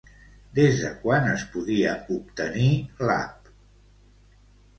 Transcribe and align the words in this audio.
Des 0.59 0.79
de 0.83 0.87
quan 1.03 1.27
es 1.33 1.43
podia 1.57 1.91
obtenir 2.15 2.71
l'app? 3.07 3.53